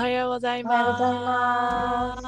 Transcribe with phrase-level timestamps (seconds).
[0.00, 1.02] はようございおはようます。
[1.02, 2.24] ございます。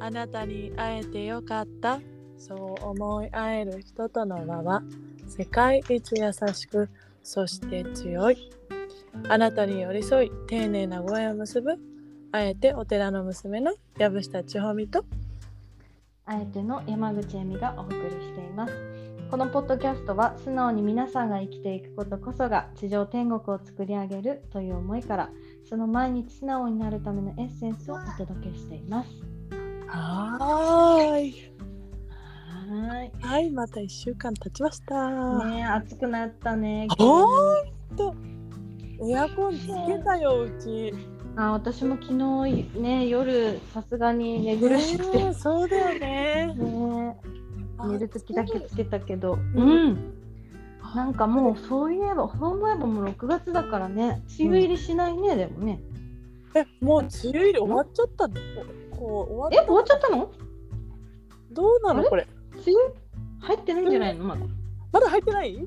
[0.00, 2.00] あなたに会えてよかった。
[2.38, 4.82] そう思い合える人との輪は
[5.28, 6.88] 世界一優しく、
[7.22, 8.50] そして強い。
[9.28, 11.76] あなたに寄り添い、丁寧なご縁を結ぶ。
[12.32, 15.04] あえてお寺の娘の藪下千穂美と
[16.24, 18.91] あえての山口恵美がお送りしています。
[19.32, 25.30] このポッドキャストは素直に皆さんが生きていくことこそが地上天国を作り上げるという思いから
[25.66, 29.08] その毎日素直になるためのエッセンスをお届けしています。
[29.88, 31.52] はーい。
[33.22, 35.46] ははい、また1週間経ちました。
[35.46, 36.86] ねえ暑くなったね。
[36.98, 37.64] ほん
[37.96, 38.14] と
[39.08, 40.92] エアコンつけたよ、うち。
[41.36, 46.54] あ私も昨日ね夜さすがに寝苦しくて、そうだよね。
[46.54, 47.41] ね
[47.86, 49.88] 寝る時だけつけたけど、ううん。
[49.90, 50.14] ん。
[50.94, 54.22] なんかもうそういえばそう思えばもう6月だからね。
[54.38, 55.80] 梅雨入りしないね、でもね。
[56.54, 58.34] え、もう梅雨入り終わっちゃったの？
[58.90, 60.30] こう終わっえ終わっちゃったの？
[61.50, 62.26] どうなのこれ？
[62.52, 62.76] 梅雨
[63.40, 64.24] 入ってないんじゃないの？
[64.24, 64.46] まだ。
[64.92, 65.66] まだ入ってない？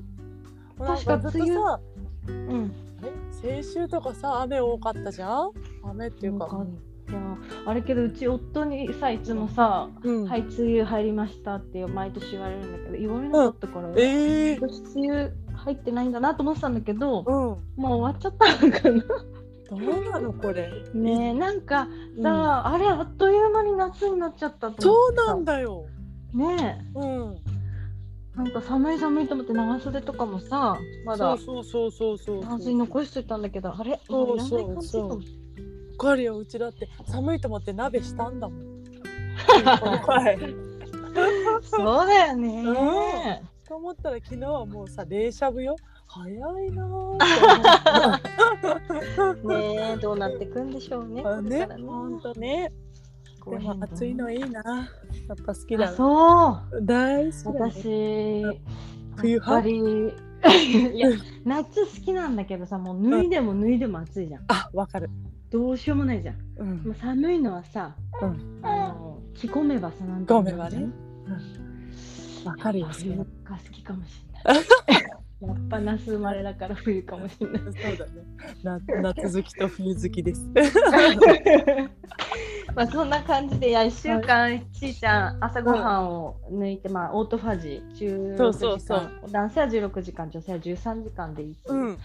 [0.78, 1.54] 確か梅雨。
[1.54, 1.80] さ、
[2.28, 2.72] うん。
[3.02, 5.50] え先週とかさ、雨多かったじゃん？
[5.82, 6.46] 雨っていうか。
[6.46, 6.72] なんか
[7.08, 7.20] いや
[7.66, 17.32] あれけどうち夫にさいつもさ「うんはい梅雨入りました」って毎年言われるんだけど言われなかったから、ええ今年梅雨入ってないんだなと思ってたんだけど、うん。
[17.32, 19.04] もう終わっちゃったのかな。
[19.68, 20.70] どうなのこれ？
[20.94, 25.86] ねえなんかうんさ、あれあっという間に夏になっちゃったとそうなんだよ。
[26.34, 27.34] ねうん。
[27.34, 27.40] え
[28.36, 30.76] なんか寒い寒いと思って長袖とかもさ
[31.06, 32.76] まだそうそうそうそうそう。
[32.76, 33.98] 残しといたんだけどあれ？
[34.06, 35.20] そうもいらない感じそうそう
[35.96, 38.84] かるよ、うちだって寒いと思って鍋したんだもん。
[41.62, 45.76] そうだよね、と思ったら昨日はもうさ冷しゃぶよ。
[46.08, 46.86] 早いな
[49.44, 51.16] ねえどうなってくんでしょうね。
[51.16, 52.72] ねこれからほんとね。
[53.50, 54.88] でも暑いのいいな。
[55.28, 56.84] やっぱ好きあだそう。
[56.84, 58.62] 大好き私
[59.16, 59.60] 冬派？
[59.62, 60.12] り
[60.94, 61.08] いや
[61.44, 64.44] 夏好きなんだけどさもう脱いでも脱いでも暑いじゃん。
[64.48, 65.10] あわかる
[65.56, 66.36] どうしようもないじゃん。
[66.58, 66.82] うん。
[66.84, 68.60] もう寒いのはさうん。
[68.62, 70.86] あの着込めばさなんとごめんはね。
[72.44, 74.64] わかるよそれ冬が好きかもしれない
[75.40, 77.62] やっぱ夏生まれだから冬かもしれない。
[77.62, 78.12] そうだね。
[78.62, 78.80] な
[79.12, 80.48] 夏好きと冬好きです。
[82.74, 88.80] まあそんな感じでいや1週間ちーちゃん朝ごはんを抜いて、まあオートファジー16時間そうそう。
[88.80, 91.98] そう男性は16時間女性は13時間でいいう、うん。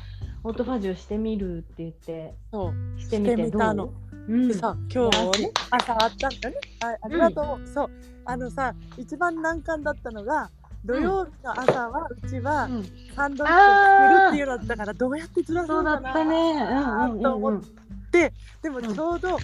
[0.44, 3.00] オートファジーをしてみるって言ってそう。
[3.00, 3.86] してみてしてみたの。
[3.86, 3.94] ど
[4.28, 4.48] ううん。
[4.50, 6.56] でさ今日ね朝あったんだね。
[6.84, 7.90] あありがとう、そう。
[8.26, 10.50] あのさ一番難関だったのが
[10.84, 13.68] 土曜日の朝はうちはうんサンドイッチを
[14.08, 16.14] 作るっていうのだったからどうやってずらすのかな。
[16.14, 17.64] うんうんと思っうんうん。
[18.12, 19.38] でもちょうど、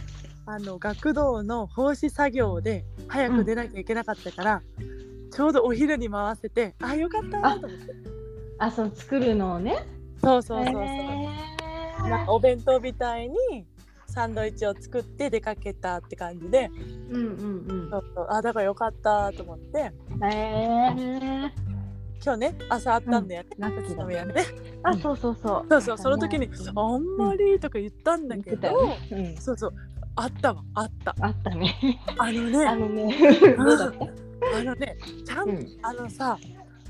[0.46, 4.62] あの学童の奉仕作業で早く出なきゃいけなかったから、
[5.31, 7.94] ちょうどお昼に回せてあよかったーと思って
[8.59, 9.86] あ、そう作るのをね。
[10.22, 13.66] そうそうそうそう、へなんかお弁当みたいに
[14.18, 16.72] サンドイッチを作って出かけたって感じで。
[16.72, 17.26] ーうん
[17.70, 17.90] うん。
[17.92, 18.28] そうそう。
[18.32, 19.92] あだからよかったと思って。
[20.10, 20.24] うん。
[20.26, 21.54] へえ。
[22.26, 24.34] 今日ね朝あったんだよね、ラッキーだ宇都宮で。
[24.34, 24.44] ね
[24.82, 25.66] あ、そうそうそう。
[25.70, 25.98] そうそう。
[26.00, 28.98] その時にうん「あんまり」とか言ったんだけど、ね。
[29.12, 29.38] うん。
[29.38, 29.74] そうそう。
[30.16, 30.64] あったわ。
[30.74, 31.16] あった。
[31.22, 31.76] あったね。
[32.18, 32.66] あのね。
[32.68, 33.16] あのね。
[34.56, 35.68] あのねちゃん、うん。
[35.84, 36.40] あのさ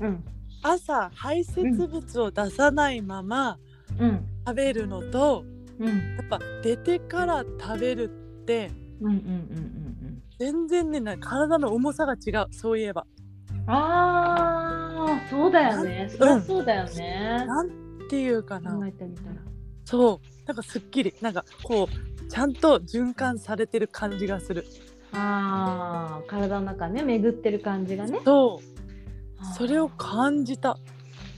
[0.00, 0.24] うん。
[0.62, 3.58] 朝排泄物を出さないまま
[4.00, 4.24] うん。
[4.46, 8.10] 食べるのと、うんやっぱ出てから食べる
[8.42, 13.06] ってうんうんうんうん全然ねな体の重さが違うそういえば
[13.50, 13.70] うん。
[13.70, 16.08] ああ、そうだよね。
[16.16, 17.44] そりゃそうだよね。
[17.46, 17.68] なん
[18.08, 19.36] ていうかな考えてみたら。
[19.84, 24.64] そうなんかすっきりなんかこうちゃんと循環されてる感じがする
[25.12, 28.20] ああ、体の中ね巡ってる感じがね。
[28.24, 30.76] そうそれを感じた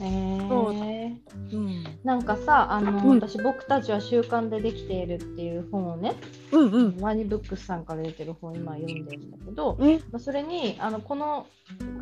[0.00, 1.16] へえ。
[1.52, 1.69] うん
[2.04, 3.20] なんかさあの、うん。
[3.20, 6.14] 私僕たちは習慣でできているっていう本をね
[6.50, 6.96] うんうん。
[7.00, 9.92] ワニブックスさんから出てる本今読んでるんだけど、うん。
[9.94, 11.46] まあ、それにあのこの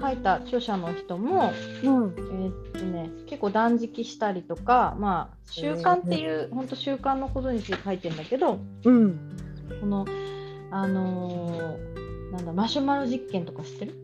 [0.00, 1.52] 書いた著者の人も、
[1.82, 2.14] うん。
[2.16, 9.18] えーっとね、結構断食したりとか、まあ、習慣っていう、本当習慣のことについて書いてるんだけどうん。
[9.80, 10.06] この
[10.70, 13.94] あのーなんだマシュマロ実験とか知ってる？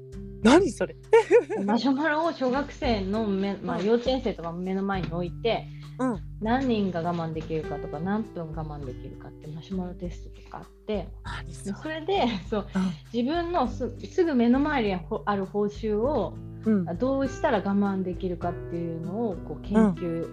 [0.43, 0.97] 何それ？
[1.65, 5.67] マシュマロを小学生の目、まあ、幼稚園生とか目の前に置いて、
[5.99, 6.21] うん。
[6.41, 12.83] 何人が我慢できるかとか何分我慢できるかってマシュマロテストとかあって何それでそううん
[13.13, 16.35] 自分のすすぐ目の前にほある報酬を
[16.67, 16.85] うん。
[16.99, 20.27] どうしたら我慢できるかっていうのをこう研究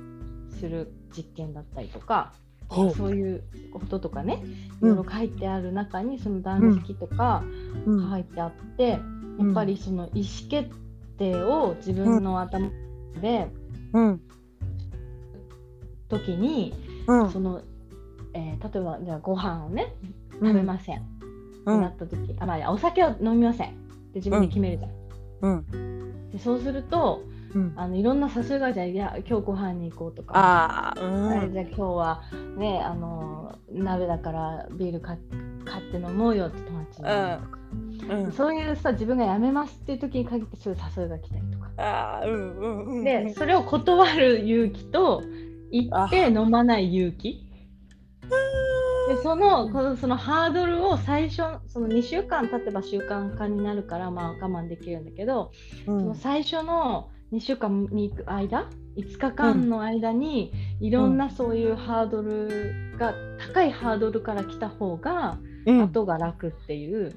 [0.59, 2.33] する実験だったりとか、
[2.69, 2.91] ほう。
[2.95, 3.43] そういう
[3.73, 4.41] こととかね
[4.81, 4.95] いうん。
[4.95, 7.43] ろいろ書いてある中にその断食とか
[7.85, 8.09] うん。
[8.09, 10.69] 書いてあって、やっぱりその意思決
[11.17, 12.69] 定を自分の頭
[13.21, 13.47] で
[13.93, 14.21] うん
[16.17, 16.73] 時に、
[17.07, 17.31] うん。
[17.31, 17.61] その、
[18.33, 19.93] えー例えばじゃあご飯をね
[20.31, 21.03] 食べません、うっ
[21.65, 23.69] てなんった時あまあお酒は飲みません。
[23.69, 23.75] って
[24.15, 24.91] 自分で決めるじゃん。
[25.41, 26.29] うん。
[26.31, 27.23] でそうすると
[27.53, 27.73] うん。
[27.75, 30.33] あのいろんな誘いがじゃんいや今日ご飯に行こうとか。
[30.37, 31.27] ああうん。
[31.27, 32.21] はいじゃあ今日は
[32.57, 35.19] ねあの鍋だからビール買っ
[35.65, 37.09] 買って飲もうよって友達に、
[38.09, 38.31] うん。
[38.31, 43.03] そういうさ自分がやめますっていう時に限ってそういう誘いが来たりとか、ああうんうんうん。
[43.03, 45.21] でそれを断る勇気と
[45.71, 47.47] 行って飲まない勇気。
[49.07, 55.51] でそのこのそのハードルを最初その2週間経てば習慣化になるからまあ我慢できるんだけど、
[55.87, 55.99] うん。
[55.99, 60.51] その最初の2週間に行く間5日間の間に、
[60.81, 65.81] いろんなそういうハードルが高いハードルから来た方が、うん。
[65.83, 67.15] 後が楽っていう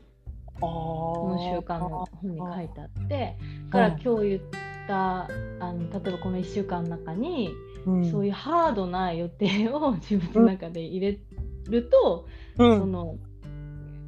[0.57, 3.37] あこの習慣の本に書いてあって
[3.71, 4.41] だから今日言っ
[4.87, 5.29] たあ
[5.73, 7.51] の例えばこの1週間の中に、
[7.87, 8.11] うん。
[8.11, 11.21] そういうハードな予定を自分の中で入れ
[11.69, 12.27] ると、
[12.59, 12.79] うん。
[12.81, 13.17] その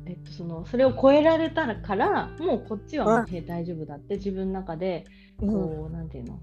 [0.07, 5.05] えっと、そのそれを超えられたからもうこっちは大丈夫だって自分の中で
[5.41, 5.49] うん。
[5.53, 6.41] こう、なんていうの？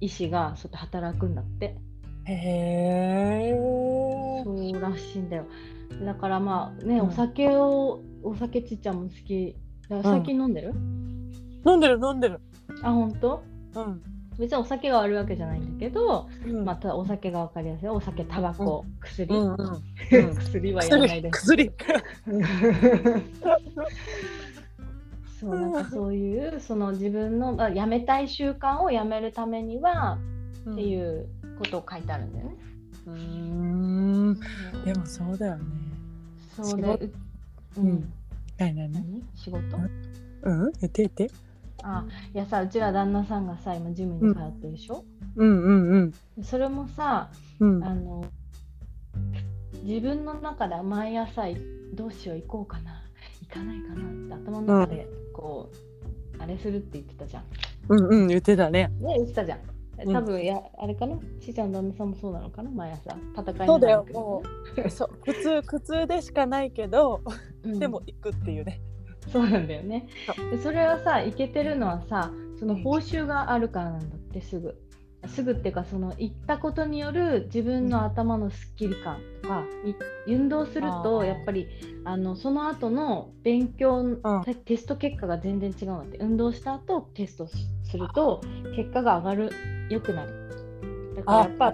[0.00, 1.76] 意志がそうやって働くんだって。
[2.24, 3.54] へえ。
[4.44, 5.46] そうらしいんだよ。
[6.04, 9.56] だからまあね、うんお酒をお酒ちっちゃんも好き
[10.02, 10.72] 最近飲んでる、
[11.66, 12.40] 飲んでる飲んでる
[12.82, 13.42] あ本当
[13.74, 14.02] うん
[14.42, 16.64] 別にお酒が悪いわけじゃないんだけど、うん。
[16.64, 17.88] またお酒が分かりやすい。
[17.88, 19.82] お酒タバコ、薬、うんうん。
[20.34, 21.70] 薬はやらないで薬
[25.38, 30.18] そうなんかそういうその自分のあやめたい習慣をやめるためには
[30.70, 31.28] っていう
[31.58, 32.56] ことを書いてあるんだよね。
[33.06, 34.40] うーん。
[34.84, 35.64] でもそうだよね。
[36.56, 37.04] そうで、仕事？
[37.04, 37.10] う
[37.78, 37.88] うん。
[37.90, 38.12] ん、
[38.58, 38.92] 何何？
[38.92, 39.22] 何？
[39.34, 39.60] 仕事？
[40.42, 40.72] うん？
[40.80, 41.30] 言って言って
[41.82, 45.04] あいやさうちは旦那さんがさ今ジムに通ってるでしょ、
[45.36, 46.12] うんうんうん
[46.42, 47.30] それもさ
[47.60, 47.84] うん。
[47.84, 48.24] あの
[49.82, 51.42] 自分の中では毎朝
[51.94, 53.02] どうしよう行こうかな。
[53.42, 55.70] 行かないかなって頭の中でこ
[56.38, 57.44] う、あれするって言ってたじゃん。
[57.88, 58.90] うんうん言ってたね。
[59.00, 59.58] ね言ってたじゃん。
[60.06, 60.14] うん。
[60.14, 61.16] 多分や、あれかな？
[61.40, 62.70] ちーちゃんの旦那さんもそうなのかな？
[62.70, 63.16] 毎朝。
[63.36, 64.06] 戦いなそうだよ。
[64.12, 64.42] も
[64.86, 67.20] うそう苦痛苦痛でしかないけど
[67.64, 67.78] うん。
[67.78, 68.80] でも行くっていうね
[69.30, 70.06] そうなんだよね。
[70.26, 70.50] そ。
[70.50, 74.76] でそれはさいけてるのはさその報酬があるからなんだってすぐ。
[75.28, 79.64] すぐっていうかその行ったことによる自分の頭のスッキリ感とか、
[80.26, 81.68] い運動するとやっぱり
[82.04, 84.20] あのその後の勉強、ん。
[84.44, 87.54] テテスト結果が全然違うんだって運動した後テストし
[87.84, 88.40] すると
[88.74, 89.50] 結果が上がる
[89.90, 91.12] 良くなる。
[91.14, 91.72] だからやっぱ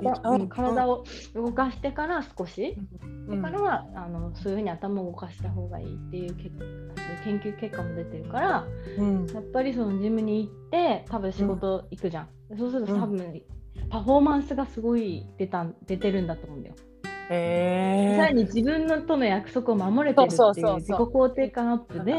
[0.49, 1.05] 体を
[1.35, 8.67] 動かしてから少しうんだから、あのそういうふうに頭を動かした方がいいっていう結そういう研究結果も出てるから
[8.99, 9.27] うん。
[9.27, 13.01] やっぱりそのジムに行って多分仕事行くじゃん、そうするとうん。
[13.01, 13.43] 多分、
[13.91, 16.75] パフォーマンスがすごい出た出てるんだと思うんだよ、
[17.31, 18.17] へえ。
[18.17, 22.15] さらに自分のとの約束を守れてるっていそう自己肯定感アップで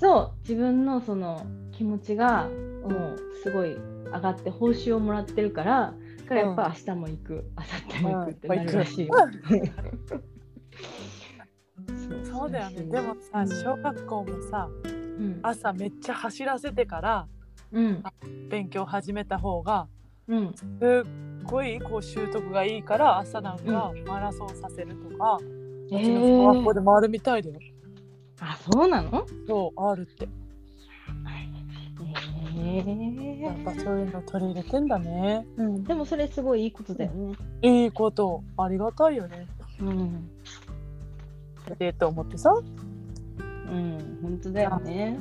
[0.00, 2.48] そう自分のその気持ちが
[2.82, 5.94] もうすごい上がって報酬をもらってるからだ
[6.28, 9.06] からやっぱ明日も行く明後日も行くってなるらしい。
[9.06, 9.14] よ、
[12.24, 12.82] そうだよね。
[12.84, 15.40] でもさ小学校もさうん。
[15.42, 17.26] 朝めっちゃ走らせてから
[17.72, 18.02] うん。
[18.48, 19.88] 勉強始めた方が
[20.26, 20.52] うん。
[20.54, 20.68] すっ
[21.44, 25.38] ごいこう習得がいいから朝なんかマラソンさせるとか、
[25.90, 27.58] えうちの小学校ー、でもあるみたいだよ。
[28.40, 29.26] あそうなの？
[29.46, 30.28] そうあるって。
[32.76, 35.46] えやっぱそういうの取り入れてんだね。
[35.56, 37.34] うん、でもそれすごいいいことだよね。
[37.62, 39.46] いいことありがたいよね。
[39.80, 40.30] うん、
[41.78, 45.18] でと思ってさうん、本当だよね。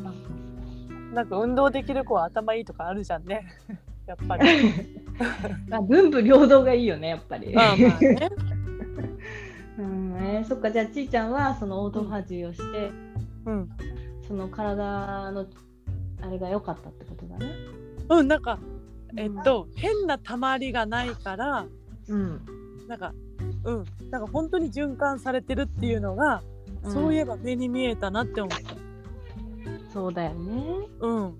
[1.14, 3.46] なんか運動できる子は頭いいとかあるじゃんね。
[4.08, 4.44] やっぱり。
[5.72, 7.54] あ文武両道がいいよね、やっぱり。
[7.54, 8.30] まあまあね。
[9.78, 12.92] うん、えーそっか、じゃあちーちゃんはそのオートファジーをして、
[13.46, 13.70] うん。
[14.28, 15.46] その体の
[16.22, 17.52] あれが良かったってことだね。
[18.10, 18.60] うんなんか
[19.16, 21.68] えっと変なたまりがないから
[22.10, 22.42] うん、
[22.88, 23.14] なんか
[23.64, 26.58] うんなんか本当に循環されてるっていうのが、うん
[26.92, 28.76] そういえば目に見えたなって思った。
[29.92, 30.64] そうだよね。
[31.00, 31.36] うん。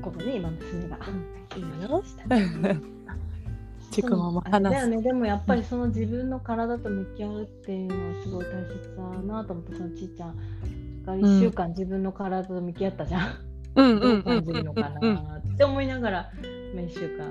[0.00, 0.98] ごめんね、今娘が。
[1.56, 2.04] いいよ。
[3.94, 4.80] ちくま話す。
[4.82, 10.36] よね、でもやっぱりその自分の体と向き合うっていうのはすごい大切だなと思って、そのちーちゃん
[11.04, 13.54] が1週間自分の体と向き合ったじゃん。
[13.76, 16.30] うんどう感じるのかなって思いながら
[16.74, 17.26] まあ、1週間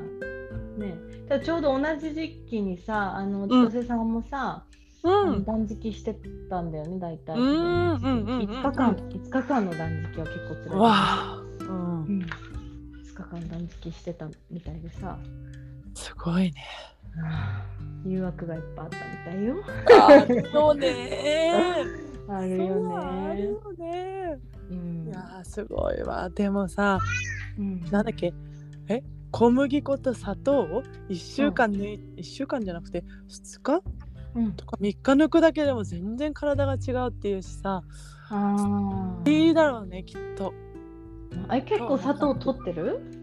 [0.78, 0.96] ね
[1.28, 4.66] ただちょうど同じ時期にさあのん千歳さんもさ、
[5.04, 5.46] うん。
[5.46, 6.16] 断食して
[6.50, 11.44] たんだよね大体、うんうんうんうん5日間5日間の断食は結構辛いわあ。
[11.60, 12.10] うんう。
[12.10, 15.18] ん、5日間断食してたみたいでさ、
[15.94, 16.54] すごいね。
[18.06, 19.56] 誘惑がいっぱいあったみたいよ。
[20.08, 21.86] あ るよね。
[22.28, 22.66] あるよ
[23.36, 23.42] ね。
[23.42, 24.40] よね。
[24.72, 26.30] うんいやーすごいわ。
[26.30, 27.00] でもさ、
[27.58, 28.34] うんなんだっけ？
[28.88, 29.04] え？
[29.32, 33.82] 小麦粉と砂糖を1週間抜い、1週間じゃなくて2日？
[34.36, 37.84] うん、とか3日抜くだけでも全然体が違うっていうしさ
[38.32, 40.56] あーいいだろうねきっと
[41.48, 43.23] あれ結構砂糖取ってる？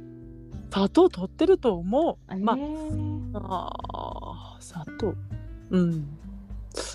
[0.70, 2.16] 砂糖取ってると思う。
[2.32, 2.68] あまね
[3.34, 5.14] あ砂糖。
[5.70, 6.06] うん。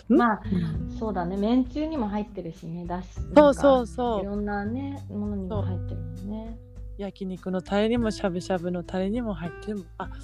[0.07, 0.91] まあうん。
[0.97, 1.35] そうだね。
[1.37, 2.85] めんつゆにも入ってるしね。
[2.85, 4.21] だしそうそううそう。
[4.21, 6.57] いろんなねものにも入ってるもんね。
[6.97, 9.85] 焼肉のタレにもしゃぶしゃぶのタレにも入ってるもん。
[9.97, 10.07] あ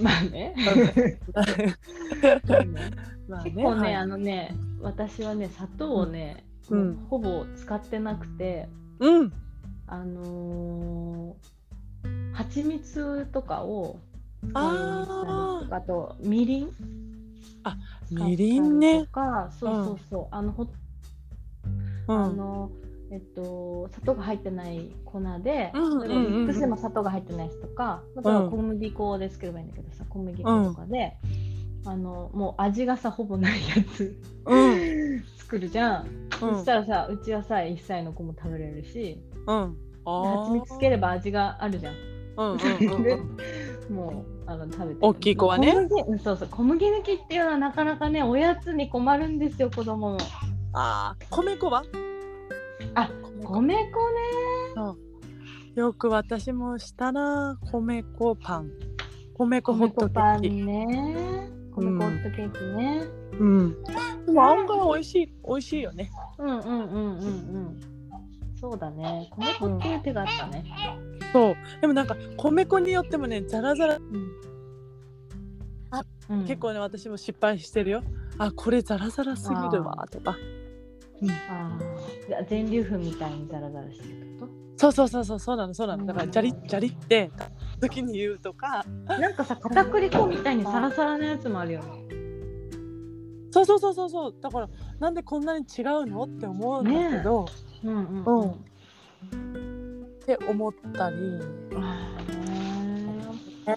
[0.00, 0.54] まあね。
[3.28, 3.94] まあ 結構ね、はい。
[3.96, 6.44] あのね私はね砂糖をね、
[7.10, 8.68] ほぼ使ってなくて。
[9.00, 9.32] うん
[9.92, 14.00] あのー、蜂蜜とかを
[14.48, 16.70] 使うようにしたりとかあとみりん。
[18.10, 19.00] みりんね。
[19.00, 19.98] とかそうそう。
[20.08, 20.66] そう、あのほ
[22.08, 22.24] うん。
[22.24, 22.70] あの
[23.10, 26.32] えっと砂糖が入ってない粉で、うんうんうんうん。
[26.32, 31.18] ミックスでも砂糖が入ってないやつとか、例えば小麦粉で作ればいいんだけどさ小麦粉とかで、
[31.84, 34.18] あのもう味がさほぼないやつ。
[34.46, 35.22] うん。
[35.36, 36.06] 作るじゃん、
[36.42, 36.54] うん。
[36.54, 39.76] そしたらさうちはさ1歳の子も食べれるしうん。
[40.04, 41.94] あ蜂蜜つければ味があるじゃん。
[42.36, 43.38] うんうんうんうん。
[43.94, 44.98] もうあの食べてる。
[45.00, 45.74] 大きい子はね。
[46.22, 46.48] そうそう。
[46.50, 50.18] 小麦抜きっていうのはなかなかねおやつに困るんですよ子供も。
[50.72, 51.26] あー。
[51.30, 51.84] 米粉は？
[52.94, 53.10] あ
[53.42, 53.74] 米粉。
[53.74, 53.76] ね。
[55.74, 58.70] よく私もしたな米粉パン。
[59.34, 61.48] 米粉ホ米ットケ粉パーキンね。
[61.74, 63.02] 米粉ホットケーキね、
[63.38, 63.82] うん。
[64.26, 66.10] でも案外美味しい美味しいよね。
[66.38, 67.91] うん、うんうんうんうん
[68.62, 69.28] そうだね。
[69.36, 70.64] 米粉っていう手があったね、
[71.32, 71.56] そう。
[71.80, 73.96] でもなんか米粉によってもねザラザラ。
[73.96, 74.30] うん。
[75.90, 76.40] あ、うん。
[76.42, 78.04] 結構ね私も失敗してるよ。
[78.38, 80.36] あこれザラザラすぎるわとか。
[81.50, 82.28] あー。
[82.28, 86.06] じゃあ全粒粉みたいにザラザラしてるってこそうそうそうそうそうなのそうなの。
[86.06, 86.30] だからうん。
[86.30, 87.32] ジャリッジャリって
[87.80, 88.86] 時に言うとか。
[89.08, 91.86] となんかさ片栗粉みたいにサラサラのやつもあるよね。
[93.50, 94.34] そうそうそうそうそう。
[94.40, 94.68] だから
[95.00, 96.22] なんでこんなに違うの？
[96.22, 98.52] って思うんだけど、うんうんうん
[100.22, 101.16] って思ったり。
[103.66, 103.76] ね。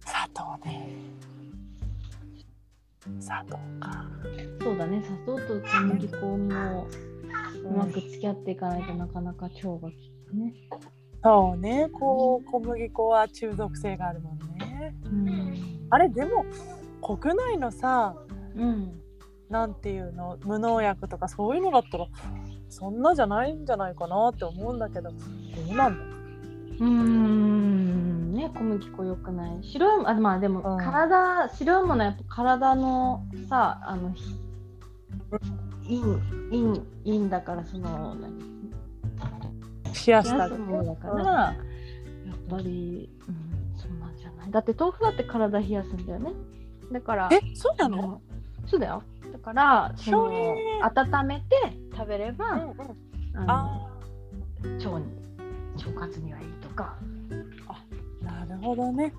[0.00, 0.88] 砂糖ね。
[3.20, 4.06] 砂糖か。
[4.60, 5.02] そうだね。
[5.04, 6.86] 砂糖と小麦粉も
[7.64, 10.54] うまく付き合っていかないとなかなか腸がきね。
[11.22, 11.88] そうね。
[11.92, 14.96] こう小麦粉は中毒性があるもんね。
[15.04, 15.86] うん。
[15.90, 16.44] あれでも
[17.00, 18.16] 国内のさ
[18.56, 19.00] うん。
[19.48, 20.38] なんていうの？
[20.44, 22.06] 無農薬とかそういうのだったら
[22.72, 25.10] そんなじゃないんじゃないかなって思うんだけど。
[25.10, 25.16] ど
[25.70, 26.04] うなんだ？
[26.80, 28.32] うーん。
[28.32, 29.58] ね小麦粉良くない？
[29.62, 30.78] 白いあまあでもうん。
[30.78, 34.24] 体、白いものはやっぱ体のさあのひ
[35.84, 36.00] 陰
[36.50, 38.38] 陰陰だからその何？
[38.38, 38.40] 冷
[40.06, 44.50] 冷やしたものだから、やっぱり、うん、そうなんじゃない？
[44.50, 46.32] だって豆腐だって体冷やすんだよね。
[46.90, 48.22] だからえそうなの？
[48.66, 49.02] そうだよ。
[49.30, 52.76] だからそのへ温めて食べれば、うんうん。
[53.34, 53.88] あのあ
[54.62, 55.06] 腸に
[55.76, 56.96] 腸活にはいいとか。
[57.30, 59.12] ーなるほどね。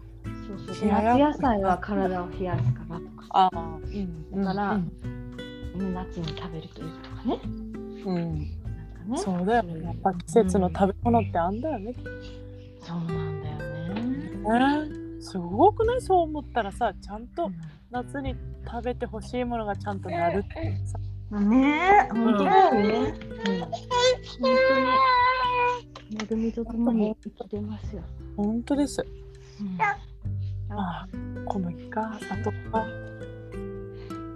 [0.47, 0.89] そうそう。
[0.89, 4.83] 夏野菜は体を冷やすからとかああうんだからうん
[5.77, 7.39] ね夏に食べるといいとかね。
[8.05, 8.39] うん。
[8.39, 9.17] ね。
[9.17, 9.81] そうだよね。
[9.83, 11.93] やっぱ季節の食べ物ってあんだよね、
[12.79, 13.57] そうなんだよ
[13.93, 15.21] ね、ね。
[15.21, 16.01] すごくない？
[16.01, 17.51] そう思ったらさちゃんと
[17.91, 20.97] 夏に食べてほしいものがちゃんとなるってさ。
[20.99, 22.07] うん、ね。
[22.09, 23.71] え本当だよね、うん、本
[24.39, 24.47] 当
[26.09, 26.17] に。
[26.31, 28.03] 恵みとともに生きてますよ、
[28.37, 29.05] 本当です。
[29.61, 29.81] うん。
[29.81, 29.97] あ
[30.71, 31.07] あ
[31.45, 32.85] 小麦か砂糖か。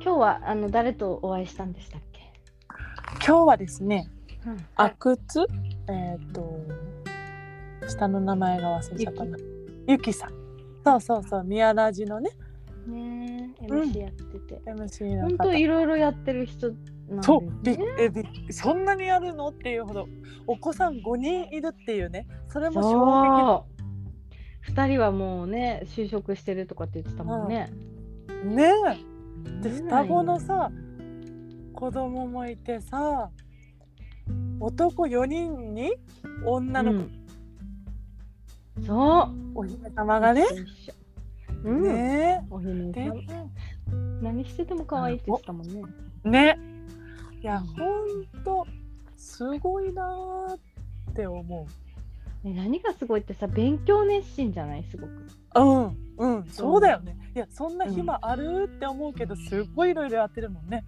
[0.03, 2.31] 今日はあの誰とお会いしたんでしたっけ、
[3.25, 4.09] 今日はですね
[4.45, 5.45] うん、阿久津？
[5.89, 6.59] えっ、と
[7.87, 9.37] 下の名前が忘れちゃったな。
[9.87, 10.31] ゆきさん。
[10.85, 12.29] そうそうそう宮ラジのね。
[12.87, 13.16] ね
[13.67, 16.71] MC やってて、MC の本方当いろいろやってる人
[17.09, 17.41] なんそう。
[17.63, 20.07] びえびそんなにやるのっていうほど
[20.45, 22.27] お子さん5人いるっていうね。
[22.47, 23.65] それも衝そ
[24.67, 24.71] う。
[24.71, 27.69] 2人はもうね就職してるとかって言ってたもんね、
[28.43, 28.71] 撃ね
[29.61, 29.63] え。
[29.63, 30.71] で双子のさ
[31.73, 33.29] 子供もいてさ
[34.59, 35.93] 男4人に
[36.45, 37.01] 女の子、う
[38.81, 38.83] ん。
[38.85, 39.59] そう。
[39.59, 40.43] お姫様がね。
[41.63, 42.45] うん、ね。
[42.49, 43.15] お姫で様
[44.21, 45.81] 何してても可愛いって言ってたもんね。
[46.23, 46.59] ね。
[47.41, 48.65] いや、ほんと、
[49.15, 50.59] すごいなーっ
[51.13, 51.67] て思
[52.43, 54.83] ね何がすごいってさ勉強熱心じゃない？
[54.83, 55.11] すごく。
[55.55, 55.59] う。
[56.17, 57.17] うん、うん、そうだよね。
[57.35, 58.69] いや、そんな暇ある？
[58.75, 60.85] って思うけど、すごいいろいろやってるもんね。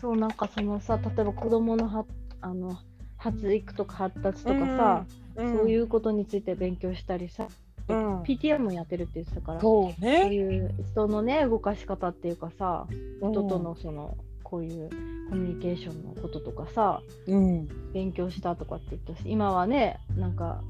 [0.00, 2.04] そうなんかそのさ例えば子供のは
[2.40, 2.78] あの
[3.16, 7.48] 発育とか発達とかさ、そういううことについて勉強したりさ、ん、
[7.88, 10.32] うん、PTA もやってるって言ってたからそうそうね。
[10.34, 12.86] いう人のね動かし方っていうかさ
[13.20, 14.88] うん人とのそのこういう
[15.30, 20.62] コミュニケーションのこととかさうん、勉強したとかって言ったし今はねなんか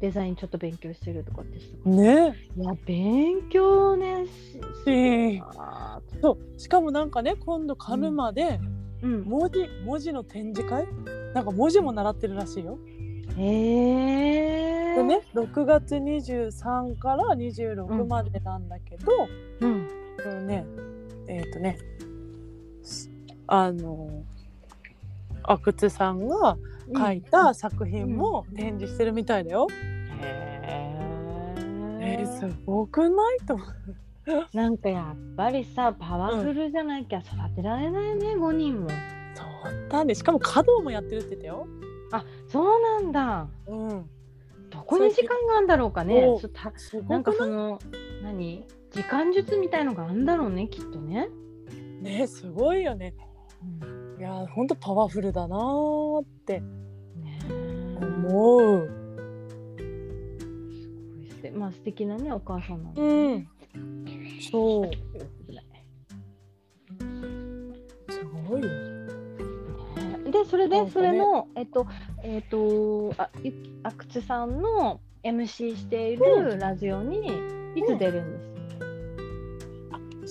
[0.00, 1.96] デザインちょっと勉強してるとかって言ってたから
[2.30, 2.36] ね。
[2.56, 5.42] いや勉強ねし
[6.22, 8.58] そう、しかもなんかね、今度カルマでー
[9.02, 10.86] うん文字、文字の展示会？
[11.34, 12.78] なんか文字も習ってるらしいよ。
[13.36, 19.12] へえでね、6月23から26までなんだけど、
[19.60, 19.88] うん
[20.22, 20.66] このね、
[21.28, 21.78] えっ、とね、
[22.82, 23.10] す
[23.46, 24.10] あの、
[25.44, 26.56] 阿久津さんが
[26.94, 29.66] 書いた作品も展示してるみたいだよ。
[30.20, 30.96] へ
[32.02, 33.38] えー、えすごくない？
[33.46, 33.68] と思う。
[34.52, 38.88] なんかやっぱりさパワフルじゃなきゃ育てられないね、5人も
[39.34, 40.14] そうだね。
[40.14, 41.66] しかも華道もやってるって言ったよ。
[42.50, 44.10] あそうなんだうん。
[44.70, 46.26] どこに時間があるんだろうかね
[47.08, 47.78] なんかその
[48.22, 48.64] 何？
[48.92, 51.28] 時間術みたいのがあるんだろうねきっとね、
[52.00, 53.14] ね、すごいよね。
[54.18, 57.38] いや、ほんとパワフルだなーってね
[58.00, 58.90] 思う。
[61.42, 63.48] えすまあ素敵なねお母さんなんだうん。
[64.50, 64.90] そう。
[68.12, 68.89] すごいよ。
[70.44, 71.86] でそれで、ねそれのえっと
[72.22, 77.28] えっとあゆ阿久津さんの MC しているラジオに
[77.74, 78.40] いつ出るんで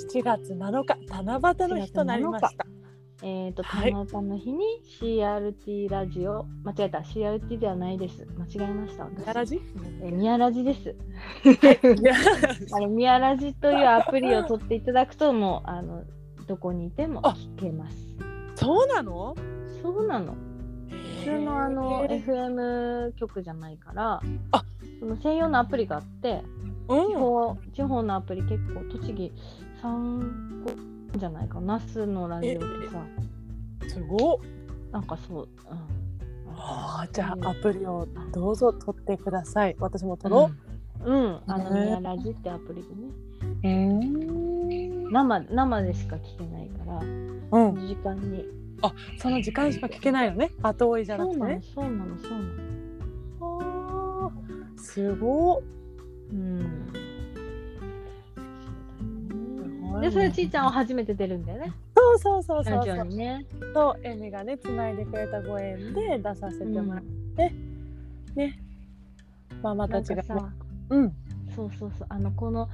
[0.01, 2.65] すか、7月7日、七夕の日となりました。
[3.21, 8.25] えっ、と、はいたまたの日に CRT ラジオ、間違えた、CRT ではないです。
[8.37, 9.03] 間違えました。
[9.03, 9.61] 私やらじ
[10.01, 10.95] えー、ミヤラジです。
[12.73, 16.03] あのミヤラジというアプリを取っていただくと、もう、あの、
[16.47, 17.97] どこにいてもあ聞けます。
[18.55, 19.35] そうなの？
[19.81, 20.35] そうなの。
[21.19, 24.63] 普通のあの、FM 局じゃないから、あ
[24.99, 26.43] その専用のアプリがあって、
[26.87, 27.19] 地うん。
[27.19, 29.31] 方地方のアプリ結構、栃木
[29.81, 30.63] 3
[31.11, 33.03] 個じゃないか、那須のラジオでさ、
[33.87, 34.37] すごっ。
[34.91, 35.47] なんかそう、
[36.47, 36.55] うん。
[36.55, 39.75] ああ、じゃあアプリをどうぞ取ってください。
[39.79, 40.49] 私も取ろ
[41.05, 43.11] うん、うん、あの、ねミヤラジってアプリでね、
[43.63, 43.67] う。
[43.67, 45.11] うん。
[45.11, 47.75] 生生でしか聞けないから、うん。
[47.87, 48.58] 時間に。
[49.17, 50.51] その時間しか聞けないのね。
[50.61, 52.49] 後追いじゃなくてね。、そうなのそうなの、
[53.39, 54.25] そうなの。
[54.25, 54.31] あ
[54.77, 55.61] あ、すごっ。
[56.31, 56.93] うん。
[60.01, 63.05] で、それちいちゃんは初めて出るんだよね、そうそうそうそうそう。
[63.07, 63.45] にね。
[63.73, 67.03] そう、エミがね、つないでくれたご縁で出させてもらっ
[67.35, 67.53] て、
[68.35, 68.59] ね。
[69.61, 70.51] ママたちが、さ、、
[70.89, 71.13] うん。
[71.55, 72.69] そうそうそう、あの、この、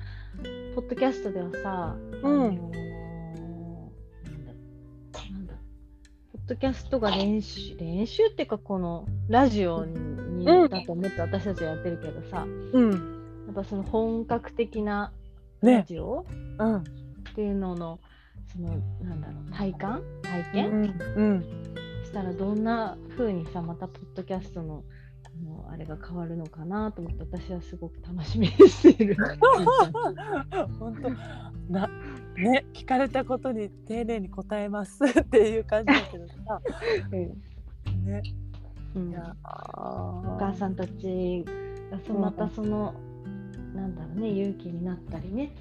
[0.75, 2.94] ポッドキャストではさ、うん
[6.47, 9.95] ドキャストが練習、練習っていうか、このラジオに、
[10.45, 12.91] うんだと思って私たちはやってるけどさ、うん。
[13.47, 15.11] やっぱその本格的な
[15.61, 15.85] ラね。
[15.87, 16.25] ジオ
[16.59, 16.77] うん。
[16.77, 16.83] っ
[17.35, 17.99] ていうのの、
[18.53, 18.69] その、
[19.01, 20.03] なんだろう、体感？
[20.21, 20.95] 体う験、ん。
[21.15, 21.41] うん。
[22.05, 24.83] したらどんな風にさまたポッドキャストの
[25.23, 29.17] このあれが変わるのかなと思って私はすごく楽しみにしている。
[30.79, 31.09] 本当
[31.73, 31.89] な
[32.37, 36.61] ね聞かれたことに丁寧に答えます っていう感じだけどさ。
[37.11, 38.21] ね。
[38.95, 39.09] うん。
[39.09, 41.45] いやお母さんたち
[41.91, 42.93] がそまたその、
[43.73, 45.51] なんだろうね勇気になったりね。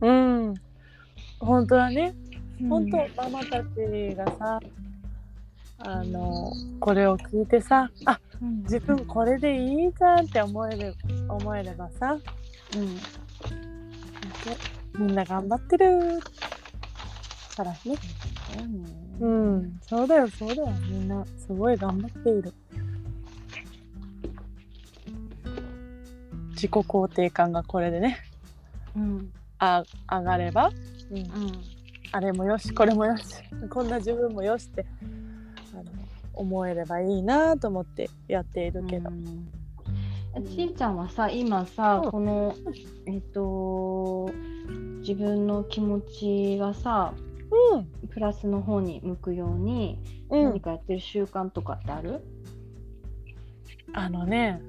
[0.00, 0.54] うん。
[1.40, 2.14] 本当はね。
[2.68, 4.60] 本当うんママたちがさ
[5.78, 8.62] あのこれを聞いてさあうん。
[8.62, 10.94] 自分これでいいじゃんって思える
[11.28, 12.12] 思えればさ。
[12.12, 13.24] うん
[14.98, 16.20] みんな頑張ってる。
[17.54, 17.78] からね。
[19.20, 19.78] うん。
[19.82, 20.68] そうだよそうだよ。
[20.88, 22.52] みんなすごい頑張っている。
[26.50, 28.18] 自己肯定感がこれでね。
[28.96, 29.32] うん。
[29.58, 30.70] あ上がれば、
[31.10, 31.18] うん。
[31.18, 31.74] うん
[32.12, 33.24] あれもよしこれもよし。
[33.68, 34.86] こんな自分もよしって
[35.72, 35.84] あの
[36.32, 40.46] 思えればいいなと思ってやっているけど、うん。
[40.46, 42.10] ちいちゃんはさ今さ、うん。
[42.12, 42.54] この
[43.06, 44.30] えっ、と
[45.06, 47.12] 自分の気持ちがさ
[47.72, 49.98] うんプラスの方に向くように
[50.30, 50.44] うん。
[50.44, 52.22] 何かやってる習慣とかってある、
[53.92, 54.62] あのね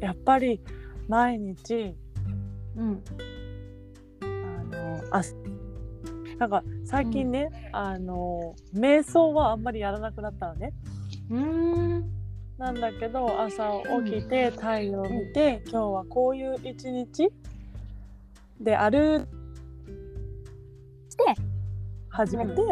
[0.00, 0.60] やっぱり
[1.08, 1.94] 毎日
[2.74, 3.04] うん。
[4.22, 5.22] あのあ
[6.38, 10.72] なんか最近ね、あの瞑想はあんまりやらなくなったのね。
[11.30, 12.10] うーん。
[12.58, 17.30] なんだけど朝起きて太陽を見て、今日はこういう一日
[18.60, 19.26] である
[21.08, 21.40] して
[22.08, 22.62] 始めて、う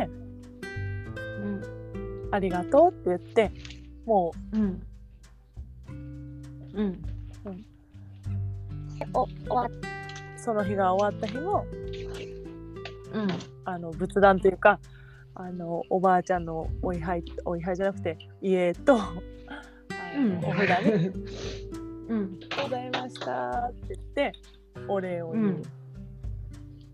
[1.46, 1.74] ん
[2.30, 3.52] ありがとうって言って
[4.04, 4.82] もうん。
[6.74, 6.86] うん。
[6.86, 6.94] う
[9.12, 9.68] お終わ
[10.36, 11.64] その日が終わった日の
[13.12, 13.28] うん。
[13.64, 14.80] あの仏壇というか
[15.36, 19.14] あのおばあちゃんのお位牌お位牌じゃなくて家とあ
[20.16, 21.08] の、お札に
[22.08, 24.32] うん「ございました」って言って
[24.88, 25.54] お礼を言う、うん。
[25.54, 25.56] っ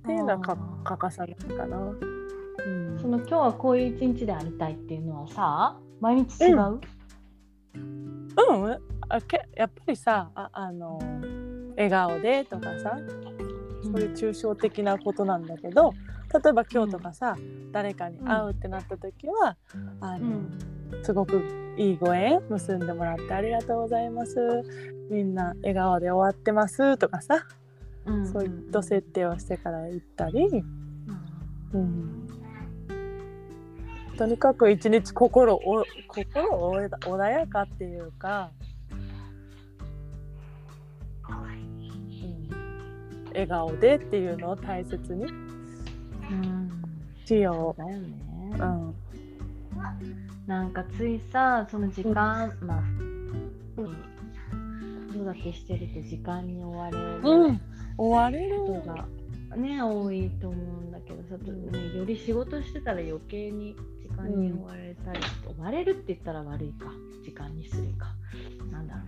[0.06, 1.76] ていうのはか欠かさないかな。
[1.78, 2.98] うん。
[3.00, 6.80] その今日はこういう一日でありたいっていうのはさ毎日違う、
[7.76, 8.28] うん、
[9.08, 10.98] あけやっぱりさああの
[11.76, 12.98] 笑顔でとかさ
[13.82, 15.94] そういう抽象的なことなんだけど
[16.32, 17.36] 例えば今日とかさ、
[17.72, 19.56] 誰かに会うってなった時は、
[20.00, 20.50] あのうん。
[21.02, 24.36] すごくいいご縁結んでもらってありがとうございます。
[25.10, 27.46] みんな笑顔で終わってますとかさ、
[28.10, 30.46] うんそういう人設定をしてから行ったり、
[31.72, 32.26] うん、
[34.18, 38.50] とにかく一日心お心お穏やかっていうか、
[41.28, 42.48] うん、
[43.28, 45.24] 笑顔でっていうのを大切に。
[45.24, 45.26] う
[46.34, 46.70] ん。
[47.24, 48.08] しよだよね、
[48.58, 48.62] う。
[48.62, 48.94] うん。
[50.46, 52.82] なんかついさその時間、まあ
[53.76, 57.20] 子育てしてると時間に追われる。
[57.22, 57.60] うん、
[58.00, 58.56] 追われる。
[58.56, 59.06] 人が
[59.56, 65.20] ね多いと思うんだけどさ、ね、より仕事してたら余計に時間に追われたり、
[65.58, 66.86] 追われるって言ったら悪いか。
[67.22, 68.06] 時間にするか。
[68.72, 69.00] なんだろ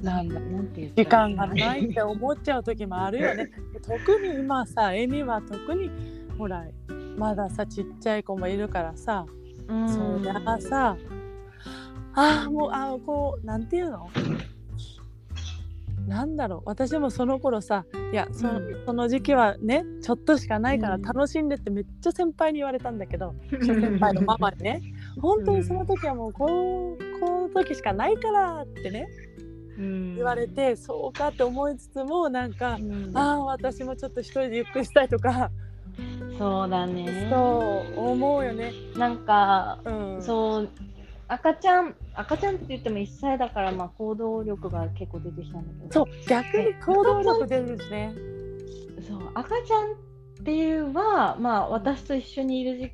[0.00, 0.12] うな。
[0.12, 0.40] なんだ。
[0.40, 3.50] なんて時間がないって思っちゃう時もあるよね。
[3.86, 5.90] 特に今さ、エミは特に
[6.36, 6.66] ほら
[7.16, 9.24] まださちっちゃい子もいるからさ、
[9.68, 9.88] うん。
[9.88, 10.96] そりゃさ、
[12.14, 14.08] ああもうあーこうなんていうの？
[16.08, 18.82] なんだろう私もその頃さいやそ,、うん。
[18.86, 21.02] その時期はねちょっとしかないからうん。
[21.02, 24.82] 楽しんでってめっちゃ先輩に言われたんだけど、先輩のママにね。
[25.20, 29.06] 本当にその時はもうこうこの時しかないからってね
[29.78, 30.16] うん。
[30.16, 33.12] 言われて、そうかって思いつつもなんか、うん。
[33.14, 35.50] ああ私もちょっと一人でゆっくりしたいとか、
[36.38, 37.28] そうだね。
[37.30, 38.72] そう思うよね。
[38.96, 40.68] なんかうん、そう
[41.28, 45.92] 赤ちゃん赤ちゃんって言っても1歳だからまあ行動力が結構出てきたんだけど。
[45.92, 48.14] そう逆に行動力出るしね。
[49.06, 52.92] そう赤ちゃんっていうはまあ私と一緒にいる時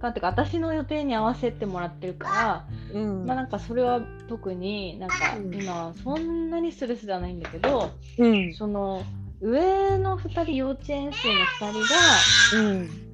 [0.00, 3.26] 間っていうか私の予定に合わせてもらってるから、うん。
[3.26, 8.54] まあなんかそれは特になんかうん今はそんなにストレスではないんだけど、うん。
[8.54, 9.04] その
[9.40, 13.07] 上の2人幼稚園生の2人がうん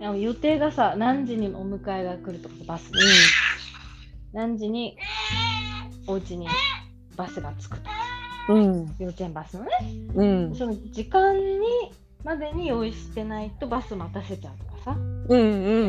[0.00, 2.98] 予定がさ何時にお迎えが来るとかバスで、
[4.32, 4.96] 何時に
[6.06, 6.48] お家に
[7.16, 7.90] バスが着くとか。
[8.48, 8.94] うん。
[8.98, 9.70] 幼稚園バスのね。
[10.14, 10.54] うん。
[10.54, 11.60] その時間に
[12.24, 14.96] までに用意してないとバス待たせちゃうとかさ、
[15.28, 15.40] うん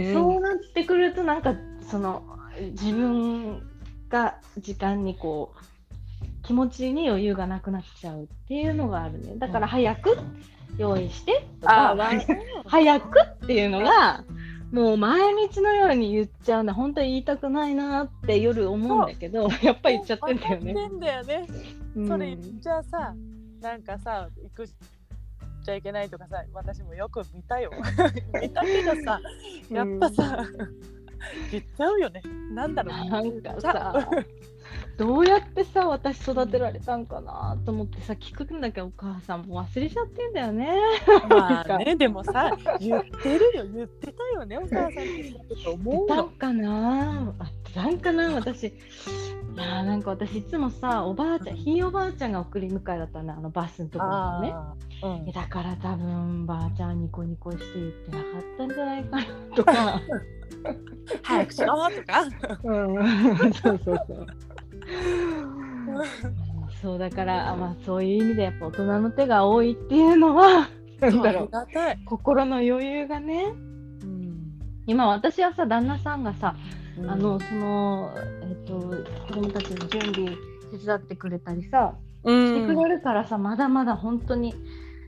[0.06, 0.14] うん。
[0.14, 1.56] そうなってくるとなんか
[1.90, 2.24] その
[2.72, 3.62] 自分
[4.10, 9.36] が時間にこう気持ちに余裕がなくなっちゃうっていうのがあるね。
[9.38, 10.18] だから早く
[10.78, 11.96] 用意してとか、
[12.66, 14.24] 早くっていうのが
[14.72, 16.74] もう毎日のように言っちゃうんだ。
[16.74, 20.88] 本当に言いたくないなって夜思うんだけどやっぱり言っちゃってんだよね。
[20.88, 21.48] んだよね。
[21.96, 22.08] うん。
[22.08, 23.14] それ言っちゃさ
[23.62, 27.72] なんかさ行くちゃいけないとかさ私もよく見たよ。
[28.42, 29.20] 見たけどさ
[29.70, 30.46] やっぱさ、
[31.52, 32.22] 言っちゃうよね。
[32.54, 34.10] なんだろうなんかさ
[35.02, 40.78] どうやってさ私育てられたんかなと思ってさ聞くんだけどお母さんも忘れちゃってんだよね。
[41.28, 43.66] まあねでもさ言ってるよ。
[43.74, 45.34] 言ってたよねお母さんって
[45.64, 46.26] と思うの。
[46.26, 47.34] かな？
[47.40, 48.36] あなんかな？
[48.36, 48.68] 私。
[48.68, 48.74] い
[49.58, 54.54] やーなんか私いつもさおばあちゃんひいおばあちゃんが送り迎えだったのあのバスのところのね。
[55.02, 55.30] うん。
[55.30, 60.02] えだから多分ばあちゃんニコニコして言ってなかったんじゃないかなとか。
[61.24, 62.22] 早くしろとか。
[62.64, 62.72] う
[63.48, 64.28] ん、そうそうそう。
[66.82, 71.50] そうだから、あまあ、そういう意味でやっぱ大人の手が多いっていうのはなんだろう。
[72.06, 73.54] 心の余裕がね。
[74.04, 74.52] うん。
[74.88, 76.56] 今私はさ旦那さんがさ、
[76.98, 77.10] うん。
[77.10, 78.74] あのそのえっ、と
[79.28, 80.36] 子供たちの準備
[80.72, 82.48] 手伝ってくれたりさ、うん。
[82.48, 84.54] してくれるからさまだまだ本当に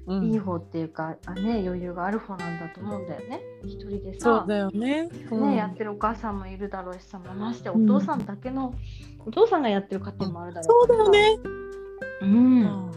[0.06, 3.42] うんいい方っていうか、あね、余裕がある方なんだと思うんだよね。
[3.64, 5.08] 一人でさそうだよね。
[5.08, 8.74] ね、やってるお母さんもいるだろうしさ、ましてお父さんだけの、
[9.26, 11.12] お父さんがやってる家庭もあるだろそううからさ。
[11.12, 11.42] だよね。
[12.22, 12.26] う。
[12.26, 12.92] うんん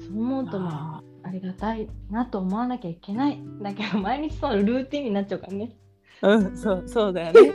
[0.00, 3.40] そう思うとまあありがたいなと思わなきゃいけない。
[3.60, 5.76] だけど毎日そのルーティンになっちゃうからね。
[6.22, 7.52] うん、そう、そうだよね。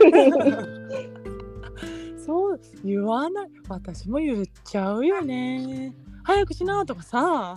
[2.26, 3.48] そう、言わない。
[3.68, 5.94] 私も言っちゃうよね。
[6.24, 7.56] 早くしなとかさ。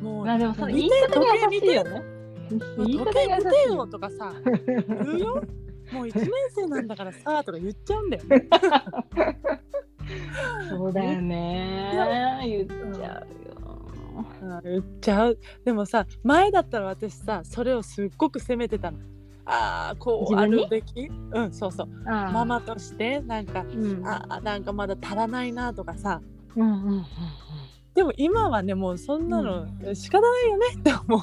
[0.00, 0.24] もう。
[0.26, 2.02] まあでもその言い方が優しいよね。
[2.50, 4.32] 時計見が優していよとかさ。
[4.44, 5.42] 言うよ。
[5.92, 8.48] もう一年生なんだからさとか言っちゃうんだよね。
[10.68, 12.40] そうだよね。
[12.46, 13.60] 言っちゃうよ。
[14.42, 15.38] うん言っちゃう。
[15.64, 18.98] でもさ、前だったら私さ、それをすっごく責めてたの。
[19.46, 21.08] ああ、こうあるべき。
[21.32, 21.88] うん、そうそう。
[22.06, 26.20] あママとして、なんか、うん、あーなんかまだ足らないなとかさ。
[26.56, 27.04] うんうんうんうん。
[27.94, 31.20] でも今はねもうそんなの仕方ないよねって思う。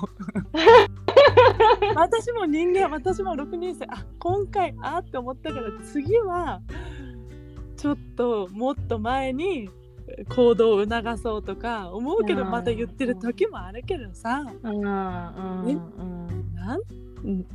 [1.95, 3.85] 私も人間私も6年生。
[3.85, 6.61] あ今回あって思ったから次は
[7.77, 9.69] ちょっともっと前に
[10.29, 12.51] 行動を促そうとか思うけどうん。
[12.51, 14.43] また言ってる時もあるけどさ。
[14.63, 16.81] うんうんうんなん？
[17.23, 17.45] うん。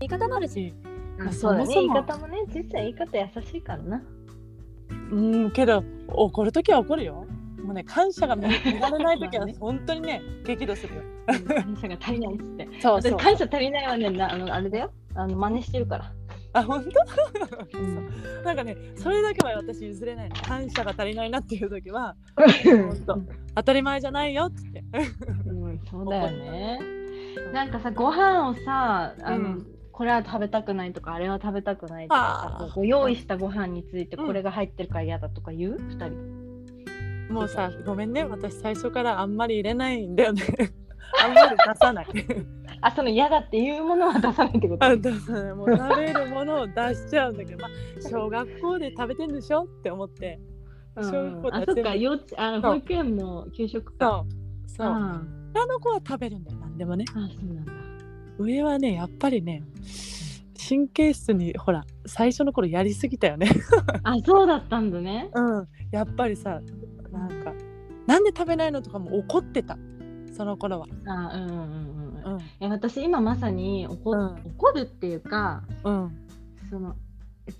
[0.00, 0.74] 言い方もあるし。
[1.18, 1.32] うん。
[1.32, 1.66] そうだね。
[1.66, 1.94] そもそも。
[1.94, 4.02] 言い方もね、実際言い方優しいからな。
[5.10, 7.26] うんけど怒る時は怒るよ
[7.62, 12.68] もうね感謝が見 見られない時は本当にね激怒するよ感謝が足りないっつって。
[12.80, 14.90] そうそう私感謝足りないはね、なあのあれだよ。
[15.14, 16.12] あの真似してるから。
[16.54, 16.82] あ本
[17.72, 17.78] 当？
[17.78, 18.08] うん
[18.44, 20.36] なんかね、それだけは私譲れないの。
[20.36, 22.16] 感謝が足りないなっていう時は、
[22.64, 23.20] 本当
[23.56, 24.84] 当たり前じゃないよって。
[25.46, 26.80] うん、そうだよね。
[27.52, 29.66] なんかさ、ご飯をさ、あの、うん
[29.98, 37.32] これは食べたくないとか、あれは食べたくないとかこう用意したご飯についてうんこれが入ってるから嫌だとか言う、二人。
[37.34, 40.44] もうさ、ごめんね、私最初からあんまり入れないんだよね。
[41.20, 42.06] あんまり出さない。
[42.80, 44.86] あ、その嫌だっていうものは出さないってこと？
[44.86, 45.54] あ出さない。
[45.54, 50.38] もう食べるものを出しちゃうんだけど、まあ、小学校で食べてんでしょって思って。
[50.94, 54.24] うん小学校あ、そっか、幼稚あの保育園も給食か。
[54.68, 54.76] そう。
[54.76, 54.86] そう。
[54.86, 55.22] あ
[55.54, 57.04] 下の子は食べるんだよ、なんでもね。
[57.08, 57.77] あ、そうなんだ。
[58.38, 59.62] 上はね、やっぱりね、
[60.68, 63.48] 神経質に、ほら、最初の頃やりすぎたよね。
[64.02, 65.30] あ、そうだったんだね。
[65.34, 66.60] うん、やっぱりさ
[67.12, 67.52] なんか
[68.06, 69.78] なんで食べないのとかも怒ってた
[70.36, 70.86] その頃は。
[71.06, 72.70] あ、うんうんうんうん。
[72.70, 76.26] 私今まさに怒,、うん怒るっていうかうん
[76.70, 76.96] その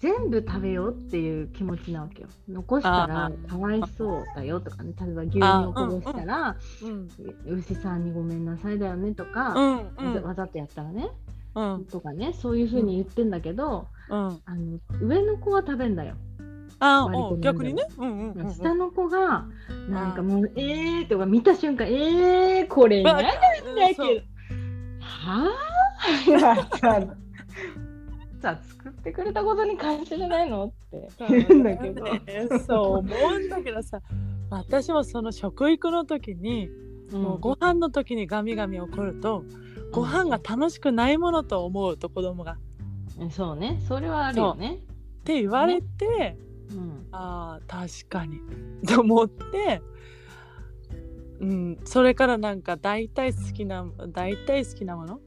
[0.01, 2.29] 全部食べようっていう気持ちなわけよ。
[2.49, 4.93] 残したらあかわいそうだよとかね。
[5.01, 7.09] 例えば牛乳をこぼしたら、うん
[7.47, 10.23] 牛さんにごめんなさいだよねとか、うんうん。
[10.23, 11.09] わざとやったらね、
[11.55, 11.85] うん。
[11.87, 14.41] とかねそういうふうに言ってんだけど、うん。
[14.45, 16.17] あの上の子は食べんだよ、
[16.81, 17.09] あ
[17.41, 17.85] 逆にね。
[17.97, 18.13] うんう。
[18.13, 18.55] んうんうん。
[18.55, 19.47] 下の子が
[19.89, 23.31] なんかもう「えー」とか見た瞬間「えー、これ何だ
[23.89, 24.05] けど。
[25.01, 27.07] はあ
[28.41, 31.09] ささ作ってくれたことに感謝じゃないのって。
[31.29, 32.23] 言うんだけど、ね
[32.67, 34.01] そう思うんだけどさ
[34.51, 36.69] 私もその食育の時に、
[37.13, 39.45] もうご飯の時にガミガミ怒ると
[39.93, 42.53] ご飯が楽しくないものと思うと子供が。
[42.53, 42.57] っ
[43.21, 43.81] うんそうね。
[43.87, 44.81] それはあるよね。
[45.25, 46.37] て言われて、
[46.71, 47.07] うん。
[47.13, 48.41] あー確かに。
[48.87, 49.83] と思って、
[51.41, 55.21] うん、それからなんか大体好きな大体好きなもの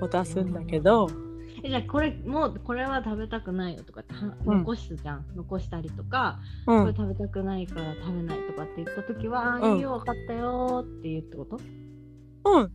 [0.00, 1.27] を出すんだけど、え
[1.66, 4.02] じゃあこれもうこれは食べたくないよとか
[4.44, 11.60] 残すじゃん、残したりとか、うんこれ食べたくないから食べないとかって言った時は、あうんいいよ分かったよって言うってこと？
[12.44, 12.72] うん、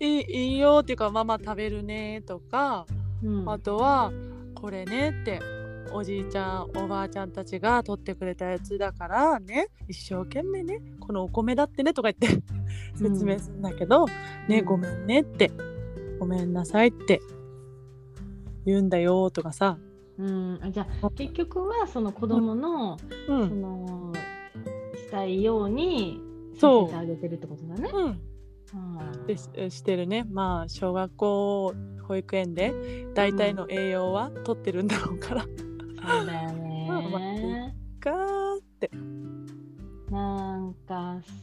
[0.00, 2.86] いいいいよっていうかママ食べるねとか、
[3.22, 3.50] うん。
[3.50, 4.10] あとは
[4.54, 5.40] これねって
[5.92, 12.42] おじいちゃんおばあちゃんたちが取ってくれたやつだからね一生懸命ねこのお米だってねとか言って
[12.94, 14.06] 説明するんだけど、
[14.48, 15.50] ねごめんねって
[16.18, 17.20] ごめんなさいって
[18.64, 19.78] 言うんだよとかさ、
[20.18, 24.12] うん、あじゃあ結局はその子供の、うそんの
[24.96, 26.20] したいように
[26.54, 27.90] さそうせてあげてるってことだね。
[27.92, 28.76] う。
[28.76, 30.26] ん、でししてるね。
[30.30, 31.74] まあ小学校
[32.06, 36.47] 保育園で大体の栄養は取ってるんだろうから、そうだよ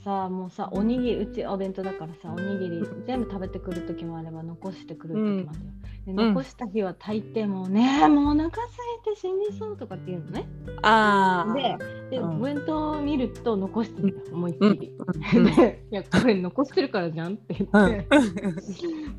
[0.06, 5.72] さもうさおにぎりうちお弁当だからさおにぎり全部食べてくる時もあれば残してくる時もあるよ。
[6.06, 6.16] でん。
[6.16, 8.70] 残した日は大抵もうねもうお腹空い
[9.04, 10.48] て死にそうとかって言うのね。
[10.84, 11.78] ああで
[12.12, 12.36] で、うん。
[12.36, 14.94] お弁当を見ると残してる思いっうんきり。
[15.34, 15.46] うん。
[15.56, 17.86] でいやこれ残してるからじゃんって言うん。
[17.86, 18.08] って。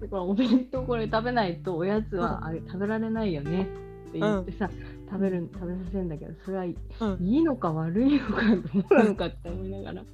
[0.03, 3.65] だからお弁当これ食べないとおやつはあれ食べられないよねっ
[4.13, 4.71] て言ってさ、
[5.11, 7.27] 食べる食べさせるんだけどそれはいうん。
[7.27, 10.05] いのか悪いのかどうなのかって思いながら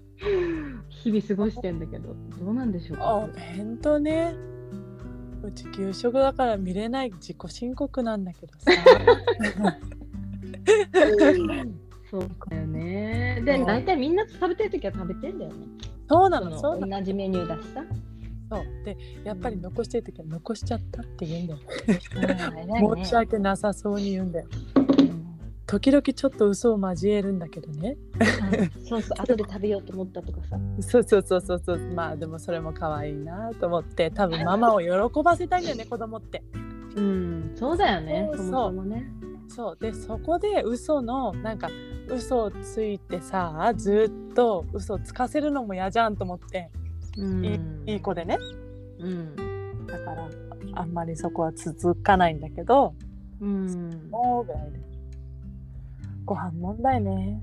[0.89, 3.17] 日々過ごしてんだけどどうなんでしょうか？
[3.17, 4.35] お弁当ね。
[5.43, 8.71] うち給食だから見れない自己申告なんだけどさ。
[12.09, 13.43] そうかよね。
[13.45, 13.67] でうん。
[13.67, 15.67] 大体みんな食べてる時は食べてんだよね。
[16.09, 17.83] そうなそのそう同じメニューだしさ。
[18.51, 18.65] そう。
[18.85, 21.61] でやっぱり残してる時は残しちゃったって言うんだよ、
[22.93, 23.03] うん。
[23.05, 24.47] 申し訳なさそうに言うんだよ。
[24.77, 24.82] うん
[25.73, 27.97] 時々ちょっと嘘を交えるんだけどね。
[28.87, 30.59] そうそう後で食べようと思ったとかさ。
[30.83, 31.79] そうそうそうそうそう。
[31.95, 34.11] まあでもそれも可愛いなと思って。
[34.11, 36.43] 多分ママを喜ばせたいんだよね 子供って。
[36.95, 38.47] うんそうだよねそうそう。
[38.49, 39.13] そもそもね。
[39.49, 39.79] そう。
[39.81, 41.71] でそこで嘘のなんか
[42.07, 46.71] 嘘をついてさずっと嘘をつかせるのも嫌じゃんと思って。
[47.17, 47.83] うん。
[47.87, 48.37] いい子でね。
[48.99, 49.87] うん。
[49.87, 50.29] だから
[50.75, 52.93] あんまりそこは続かないんだけど。
[53.41, 54.09] うん。
[54.11, 54.92] もうぐらいで
[56.25, 57.43] ご飯問題ね。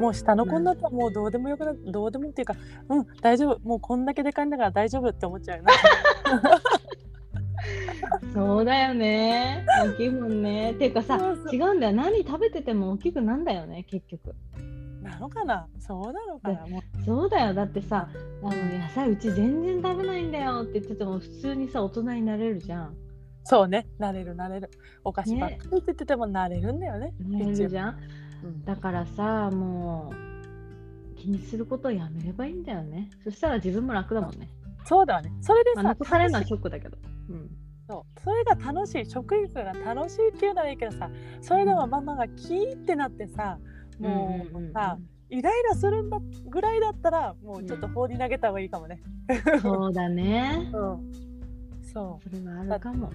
[0.00, 2.54] もう下の子になったらもうどうでもよくなどうでもっていうか
[2.88, 3.60] うん大丈夫。
[3.60, 5.72] もうこんだけでかいんだから大丈夫って思っちゃうよな
[8.34, 9.64] そうだよね。
[9.84, 10.72] 大きいもんね。
[10.72, 11.18] っていうかさ
[11.52, 11.92] 違うんだよ。
[11.92, 14.34] 何食べてても大きくなんだよね結局。
[15.02, 15.66] なのかな？
[15.78, 16.66] そうなのかな？
[16.66, 17.54] もうそうだよ。
[17.54, 18.08] だってさ
[18.42, 22.94] あの野菜うち全然食べないんだよって言ってても普通にさ大人になれるじゃん
[23.44, 23.86] そうね。
[23.98, 24.70] なれるなれる。
[25.04, 27.12] お菓子ねばっかりって言っててもなれるんだよね。
[27.20, 27.98] なれるじゃん。
[28.44, 28.64] うん。
[28.64, 33.10] だからさもう気にすることをやめればいいんだよね。
[33.22, 34.48] そしたら自分も楽だもんね、
[34.84, 35.32] そうだわね。
[35.40, 36.98] それでまあ、さ残されるのはショックだけど、
[37.30, 37.50] うん、
[37.88, 38.20] そう。
[38.20, 39.06] それが楽しい。
[39.06, 43.58] 食育が楽しいっていうならいいけどさそれでもママがキーってなってさ
[43.98, 44.98] もうさ、
[45.30, 46.18] イライラするんだ
[46.50, 49.02] ぐらいだったらもうちょっと放り投げた方がいいかもね。
[49.62, 50.70] そうだね。
[50.74, 51.12] うん、
[51.92, 53.12] そそれはあるかも、う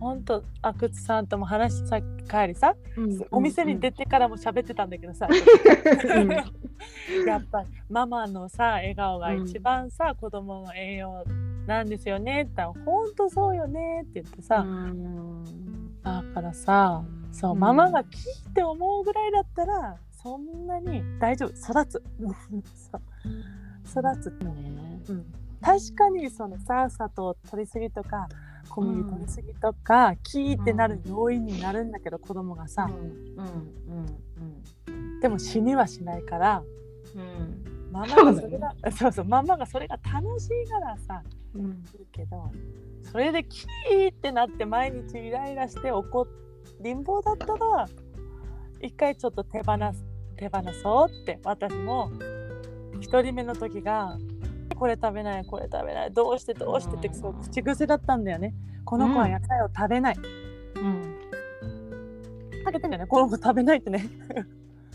[0.00, 6.28] ほんと阿久津さんとも話さっき帰りさ、うんお店に出てからも喋ってたんだけどさ、うん。
[7.26, 11.24] やっぱりママのさ笑顔が一番さ、子供の栄養
[11.66, 16.02] なんですよねって言ったら「ほんとそうよね」って言ってさ、うん。
[16.02, 17.58] だからさそう、うん。
[17.58, 21.50] ママがキーって思うぐらいだったらそんなに大丈夫。
[21.50, 22.02] 育つ。
[23.86, 24.30] 育つ。
[24.42, 25.02] ね。
[25.08, 25.26] うん、
[25.64, 28.28] 確かにそのさ砂糖取りすぎとか
[28.68, 33.36] 小麦取りすぎとか、キーってなる要因になるんだけど、子供がさ、うん。
[33.36, 35.20] うん。
[35.20, 36.62] でも死にはしないから
[37.14, 37.20] うん。
[37.20, 41.22] うんママがそれがそう,、そうママがそれが楽しいからさ
[41.54, 41.70] うん。
[41.96, 42.50] いいけど
[43.04, 46.26] それでキーってなって毎日イライラして怒
[46.82, 47.88] 貧乏だったら
[48.80, 50.04] 一回ちょっと手放す
[50.36, 52.10] 手放そうって私も
[53.00, 54.18] 一人目の時が
[54.84, 58.52] これ食べないこれ食べないどうしてどうしてってそう口癖だったんだよね。
[58.84, 60.16] この子は野菜を食べない、
[60.74, 61.20] うん。
[62.66, 63.06] 食べてんだよね。
[63.06, 64.06] この子食べないってね。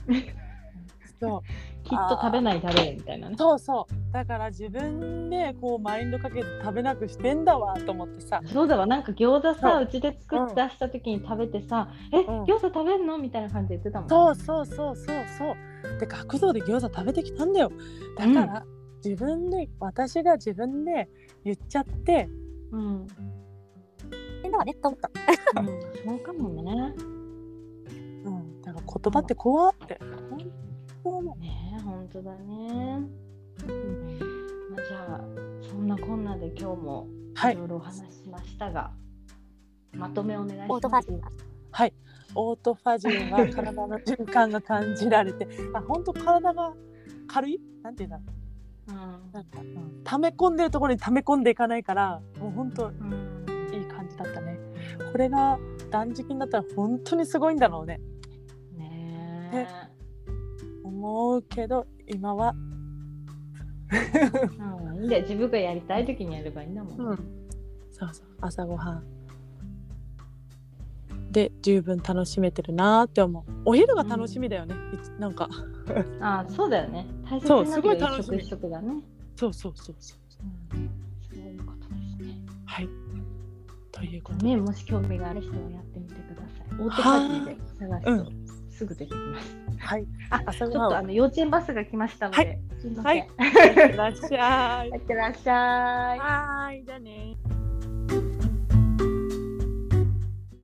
[1.19, 1.41] そう。
[1.83, 3.35] きっと食べないだろうみたいなね。
[3.35, 4.13] そうそう。
[4.13, 8.41] だから自分でこうマインドかけて食べなくしてんだわと思ってさ。
[8.45, 8.85] そうだわ。
[8.85, 9.83] なんか餃子さそう。
[9.85, 12.43] うちで作って出した時に食べてさ「えうん。
[12.43, 15.99] 餃子食べんの?」みたいな感じで言ってたもんそうそうそうそうそう。
[15.99, 17.71] で学童で餃子食べてきたんだよ。
[18.15, 18.65] だから、
[19.03, 21.09] 自分で私が自分で
[21.43, 22.29] 言っちゃって
[22.71, 23.07] うん、
[24.43, 25.09] みんなはねと思った、
[25.61, 26.93] うん、そうかもね。
[28.25, 29.97] うん、だから言葉って怖って。
[30.01, 30.37] 本
[31.03, 32.99] 当思ねえ本当だね、
[34.69, 35.21] まあ、じゃあ
[35.61, 37.53] そんなこんなで今日もはい。
[37.53, 38.91] いろいろお話ししましたが、
[39.93, 41.07] まとめお願いします。
[41.71, 41.93] はい。
[42.35, 45.47] オートファジーは体の循環が感じられて。
[45.73, 46.73] あ本当体が
[47.27, 47.59] 軽い？
[47.81, 48.31] なんていうんだろう。
[48.33, 48.38] うん
[48.93, 53.45] なんか、うん、溜め込んでるところに溜め込んでいかないからもう本当うん。
[53.73, 54.57] いい感じだったね。
[55.11, 57.99] これが断食になったら本当にすごいんだろうね。
[58.77, 59.67] ねえ。
[60.83, 62.53] 思うけど今は。
[63.91, 65.21] うん、いいんだよ。
[65.23, 67.15] 自分がやりたい時にやればいいんだもんね、うん。
[67.89, 68.27] そうそう。
[68.41, 69.18] 朝ごはん
[71.31, 73.51] で十分楽しめてるなーって思う。
[73.65, 75.47] お昼が楽しみだよね、いつなんか。
[76.21, 77.05] あそうだよね。
[77.29, 78.37] 大切そうになるよすごい楽しみ。
[78.37, 78.93] 一食一食がね、
[79.35, 80.17] そうそうそうそう。
[80.75, 80.89] うん、
[81.31, 82.45] そういうことですね。
[82.65, 82.89] はい。
[83.91, 84.45] ということで。
[84.47, 86.81] ねもし興味がある人はやってみてください。
[86.81, 88.33] オートファジーで探すとう
[88.69, 90.07] すぐ出てきます、はい。
[90.29, 92.59] あちょっとあの幼稚園バスが来ましたので、はい。
[92.79, 93.17] すいはい。
[93.17, 93.25] いっ
[93.91, 94.89] てらっしゃい。
[94.95, 96.19] いってらっしゃい。
[96.19, 96.85] はーい。
[96.85, 97.35] じゃあね